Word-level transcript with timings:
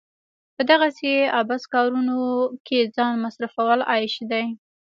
په 0.55 0.61
دغسې 0.71 1.13
عبث 1.39 1.63
کارونو 1.75 2.19
کې 2.65 2.79
ځان 2.95 3.13
مصرفول 3.25 3.79
عيش 3.93 4.13
دی. 4.31 4.45